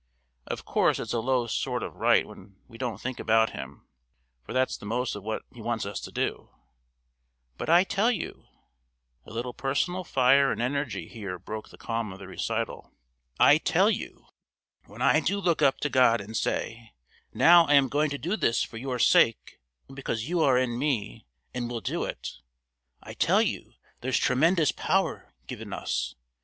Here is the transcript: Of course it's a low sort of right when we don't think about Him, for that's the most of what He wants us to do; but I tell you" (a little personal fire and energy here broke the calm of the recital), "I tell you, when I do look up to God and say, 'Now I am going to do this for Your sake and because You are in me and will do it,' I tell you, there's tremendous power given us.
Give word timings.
Of 0.47 0.65
course 0.65 0.97
it's 0.97 1.13
a 1.13 1.19
low 1.19 1.45
sort 1.45 1.83
of 1.83 1.97
right 1.97 2.25
when 2.25 2.55
we 2.67 2.79
don't 2.79 2.99
think 2.99 3.19
about 3.19 3.51
Him, 3.51 3.85
for 4.43 4.51
that's 4.51 4.75
the 4.75 4.87
most 4.87 5.13
of 5.13 5.21
what 5.21 5.43
He 5.53 5.61
wants 5.61 5.85
us 5.85 5.99
to 6.01 6.11
do; 6.11 6.49
but 7.55 7.69
I 7.69 7.83
tell 7.83 8.09
you" 8.09 8.47
(a 9.25 9.31
little 9.31 9.53
personal 9.53 10.03
fire 10.03 10.51
and 10.51 10.59
energy 10.59 11.07
here 11.07 11.37
broke 11.37 11.69
the 11.69 11.77
calm 11.77 12.11
of 12.11 12.17
the 12.17 12.27
recital), 12.27 12.91
"I 13.39 13.59
tell 13.59 13.91
you, 13.91 14.25
when 14.87 15.03
I 15.03 15.19
do 15.19 15.39
look 15.39 15.61
up 15.61 15.79
to 15.81 15.87
God 15.91 16.19
and 16.19 16.35
say, 16.35 16.93
'Now 17.35 17.67
I 17.67 17.75
am 17.75 17.87
going 17.87 18.09
to 18.09 18.17
do 18.17 18.35
this 18.35 18.63
for 18.63 18.77
Your 18.77 18.97
sake 18.97 19.59
and 19.87 19.95
because 19.95 20.27
You 20.27 20.41
are 20.41 20.57
in 20.57 20.79
me 20.79 21.27
and 21.53 21.69
will 21.69 21.79
do 21.79 22.05
it,' 22.05 22.39
I 23.03 23.13
tell 23.13 23.43
you, 23.43 23.73
there's 23.99 24.17
tremendous 24.17 24.71
power 24.71 25.31
given 25.45 25.71
us. 25.71 26.15